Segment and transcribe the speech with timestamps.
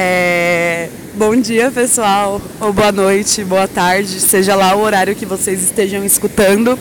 [0.00, 0.88] É...
[1.14, 6.04] Bom dia, pessoal, ou boa noite, boa tarde, seja lá o horário que vocês estejam
[6.04, 6.78] escutando.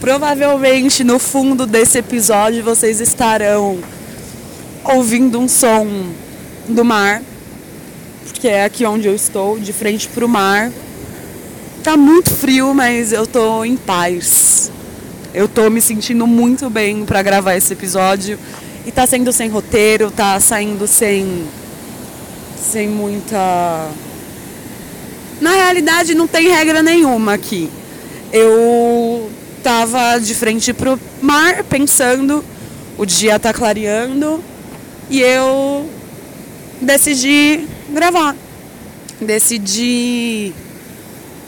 [0.00, 3.80] Provavelmente no fundo desse episódio vocês estarão
[4.82, 5.86] ouvindo um som
[6.66, 7.20] do mar,
[8.32, 10.72] que é aqui onde eu estou, de frente para o mar.
[11.84, 14.72] Tá muito frio, mas eu tô em paz.
[15.34, 18.38] Eu tô me sentindo muito bem para gravar esse episódio
[18.86, 21.46] e tá sendo sem roteiro, tá saindo sem
[22.56, 23.90] sem muita.
[25.40, 27.68] Na realidade, não tem regra nenhuma aqui.
[28.32, 29.30] Eu
[29.62, 32.44] tava de frente pro mar pensando,
[32.96, 34.42] o dia tá clareando
[35.10, 35.88] e eu
[36.80, 38.34] decidi gravar.
[39.20, 40.52] Decidi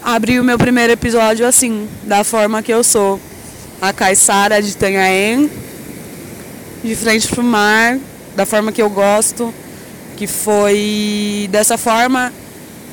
[0.02, 3.20] abrir o meu primeiro episódio assim, da forma que eu sou.
[3.80, 5.50] A Caissara de Tanhaém,
[6.82, 7.98] de frente pro mar,
[8.36, 9.52] da forma que eu gosto
[10.16, 12.32] que foi dessa forma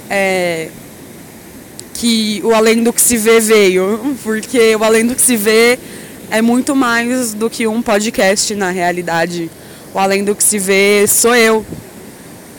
[0.09, 0.69] é,
[1.93, 5.77] que o Além do que se vê veio, porque o Além do que se vê
[6.29, 9.49] é muito mais do que um podcast na realidade.
[9.93, 11.65] O Além do que se vê sou eu.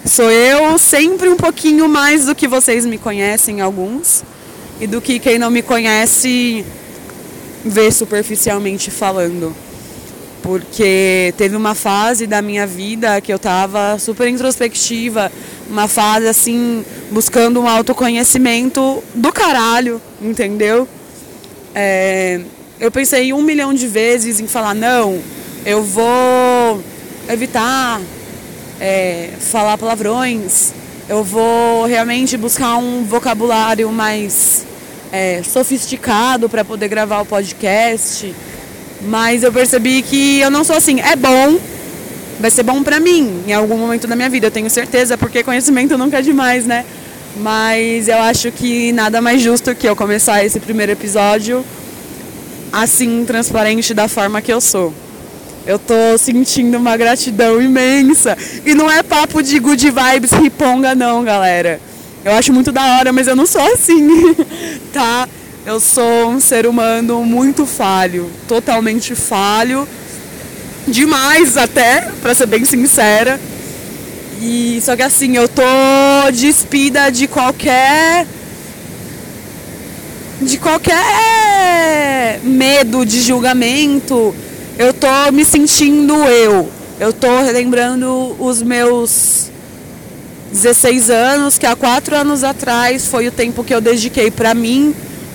[0.04, 4.24] Sou eu sempre um pouquinho mais do que vocês me conhecem, alguns,
[4.80, 6.64] e do que quem não me conhece
[7.64, 9.54] vê superficialmente falando
[10.42, 15.30] porque teve uma fase da minha vida que eu estava super introspectiva,
[15.70, 20.88] uma fase assim, buscando um autoconhecimento do caralho, entendeu?
[21.74, 22.40] É,
[22.80, 25.20] eu pensei um milhão de vezes em falar, não,
[25.64, 26.82] eu vou
[27.28, 28.00] evitar
[28.80, 30.72] é, falar palavrões,
[31.08, 34.66] eu vou realmente buscar um vocabulário mais
[35.12, 38.34] é, sofisticado para poder gravar o podcast
[39.06, 41.00] mas eu percebi que eu não sou assim.
[41.00, 41.58] É bom,
[42.40, 45.42] vai ser bom pra mim em algum momento da minha vida, eu tenho certeza, porque
[45.42, 46.84] conhecimento nunca é demais, né?
[47.36, 51.64] Mas eu acho que nada mais justo que eu começar esse primeiro episódio
[52.72, 54.94] assim, transparente da forma que eu sou.
[55.66, 58.36] Eu tô sentindo uma gratidão imensa.
[58.64, 61.78] E não é papo de good vibes riponga, não, galera.
[62.24, 64.34] Eu acho muito da hora, mas eu não sou assim,
[64.92, 65.28] tá?
[65.64, 69.86] Eu sou um ser humano muito falho, totalmente falho,
[70.88, 73.40] demais até, para ser bem sincera.
[74.40, 75.62] E só que assim, eu tô
[76.32, 78.26] despida de qualquer
[80.40, 84.34] de qualquer medo de julgamento.
[84.76, 86.68] Eu tô me sentindo eu.
[86.98, 89.48] Eu tô relembrando os meus
[90.50, 94.92] 16 anos, que há quatro anos atrás foi o tempo que eu dediquei para mim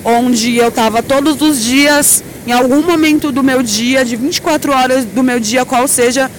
[0.07, 5.03] onde eu estava todos os dias, em algum momento do meu dia, de 24 horas
[5.03, 6.31] do meu dia, qual seja,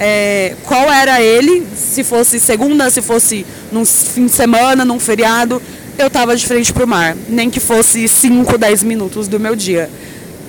[0.00, 5.62] é, qual era ele, se fosse segunda, se fosse num fim de semana, num feriado,
[5.96, 9.54] eu estava de frente para o mar, nem que fosse 5, 10 minutos do meu
[9.54, 9.88] dia,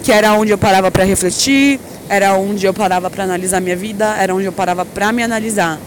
[0.03, 1.79] que era onde eu parava para refletir,
[2.09, 5.79] era onde eu parava para analisar minha vida, era onde eu parava para me analisar.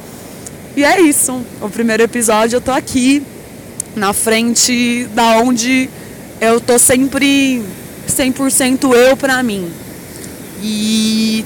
[0.77, 3.25] E é isso, o primeiro episódio eu tô aqui
[3.97, 5.91] na frente da onde
[6.41, 7.63] eu tô sempre
[8.09, 9.71] 100% eu pra mim.
[10.63, 11.45] E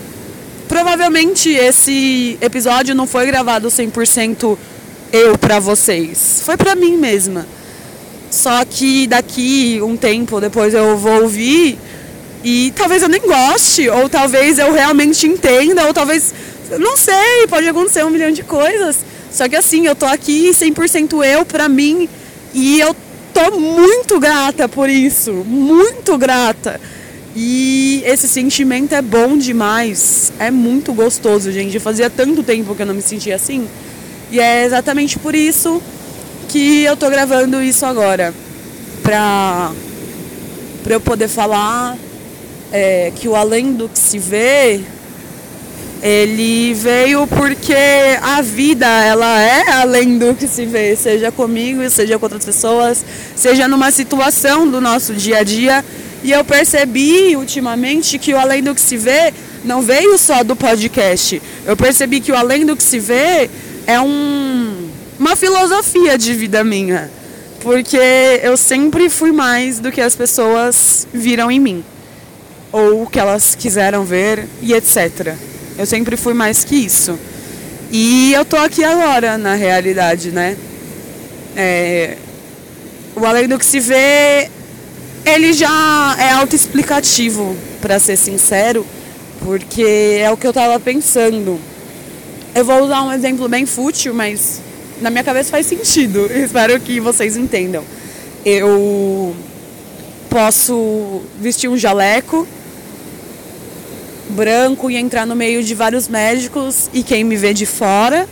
[0.69, 4.56] provavelmente esse episódio não foi gravado 100%
[5.12, 6.43] eu pra vocês.
[6.45, 7.47] Foi pra mim mesma.
[8.31, 11.77] Só que daqui um tempo depois eu vou ouvir
[12.45, 16.33] e talvez eu nem goste, ou talvez eu realmente entenda, ou talvez.
[16.78, 18.99] Não sei, pode acontecer um milhão de coisas.
[19.33, 22.09] Só que assim, eu tô aqui 100% eu pra mim
[22.55, 22.95] e eu
[23.41, 26.81] tô muito grata por isso, muito grata.
[27.34, 31.78] E esse sentimento é bom demais, é muito gostoso, gente.
[31.78, 33.67] Fazia tanto tempo que eu não me sentia assim.
[34.31, 35.81] E é exatamente por isso
[36.49, 38.34] que eu tô gravando isso agora.
[39.03, 39.72] Pra,
[40.84, 41.97] pra eu poder falar
[42.71, 44.81] é, que o além do que se vê
[46.03, 47.75] ele veio porque
[48.22, 53.04] a vida, ela é além do que se vê, seja comigo, seja com outras pessoas,
[53.36, 55.84] seja numa situação do nosso dia a dia.
[56.22, 59.33] E eu percebi ultimamente que o além do que se vê
[59.63, 61.41] não veio só do podcast.
[61.66, 63.51] Eu percebi que o além do que se vê
[63.86, 64.89] é um,
[65.19, 67.10] uma filosofia de vida minha.
[67.60, 67.98] Porque
[68.42, 71.84] eu sempre fui mais do que as pessoas viram em mim.
[72.72, 75.50] Ou o que elas quiseram ver e etc.
[75.80, 77.18] Eu sempre fui mais que isso.
[77.91, 80.54] E eu tô aqui agora, na realidade, né?
[81.56, 82.18] É,
[83.16, 84.50] o Além do que se vê,
[85.24, 88.84] ele já é autoexplicativo, para ser sincero,
[89.42, 91.59] porque é o que eu tava pensando.
[92.54, 94.60] Eu vou usar um exemplo bem fútil, mas
[95.00, 96.27] na minha cabeça faz sentido.
[96.44, 97.82] Espero que vocês entendam.
[98.44, 99.34] Eu
[100.28, 102.47] posso vestir um jaleco
[104.30, 108.28] branco e entrar no meio de vários médicos e quem me vê de fora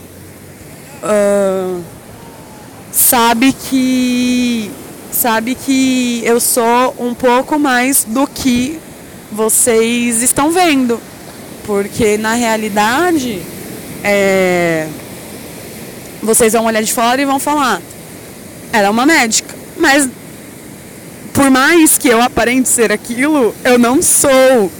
[1.02, 1.82] uh,
[2.92, 4.70] sabe que
[5.12, 8.78] sabe que eu sou um pouco mais do que
[9.32, 11.00] vocês estão vendo.
[11.64, 13.42] Porque na realidade
[14.02, 14.86] é,
[16.22, 17.82] vocês vão olhar de fora e vão falar
[18.72, 19.54] ela é uma médica.
[19.76, 20.08] Mas
[21.32, 24.70] por mais que eu aparente ser aquilo eu não sou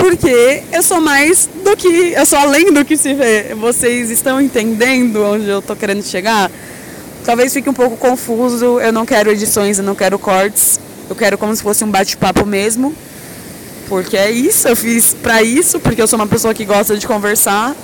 [0.00, 2.12] porque eu sou mais do que.
[2.12, 3.54] Eu sou além do que se vê.
[3.54, 6.50] Vocês estão entendendo onde eu tô querendo chegar?
[7.24, 8.80] Talvez fique um pouco confuso.
[8.80, 10.80] Eu não quero edições, eu não quero cortes.
[11.10, 12.94] Eu quero como se fosse um bate-papo mesmo.
[13.88, 17.06] Porque é isso, eu fiz pra isso, porque eu sou uma pessoa que gosta de
[17.06, 17.74] conversar.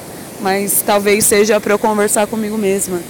[0.40, 3.00] Mas talvez seja para eu conversar comigo mesma.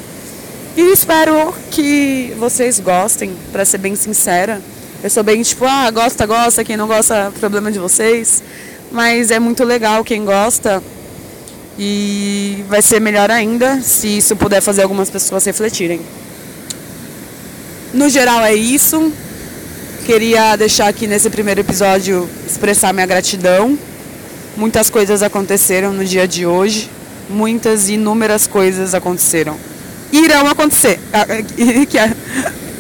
[0.77, 4.61] E espero que vocês gostem, para ser bem sincera.
[5.03, 8.43] Eu sou bem tipo, ah, gosta, gosta, quem não gosta, problema de vocês
[8.95, 10.81] mas é muito legal quem gosta
[11.77, 16.01] e vai ser melhor ainda se isso puder fazer algumas pessoas refletirem.
[17.93, 19.13] No geral é isso.
[20.07, 23.77] Queria deixar aqui nesse primeiro episódio expressar minha gratidão.
[24.57, 26.89] Muitas coisas aconteceram no dia de hoje,
[27.29, 29.57] muitas inúmeras coisas aconteceram.
[30.13, 31.01] Irão acontecer.
[31.13, 31.27] Ah,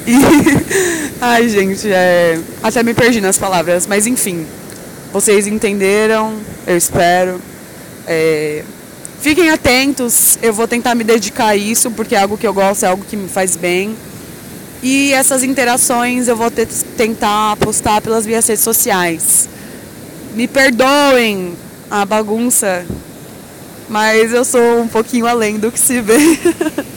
[1.20, 2.38] Ai, gente, é...
[2.62, 4.46] até me perdi nas palavras, mas enfim.
[5.14, 6.34] Vocês entenderam,
[6.66, 7.40] eu espero.
[8.04, 8.64] É,
[9.20, 12.82] fiquem atentos, eu vou tentar me dedicar a isso, porque é algo que eu gosto,
[12.82, 13.94] é algo que me faz bem.
[14.82, 16.50] E essas interações eu vou
[16.96, 19.48] tentar postar pelas minhas redes sociais.
[20.34, 21.56] Me perdoem
[21.88, 22.84] a bagunça,
[23.88, 26.18] mas eu sou um pouquinho além do que se vê.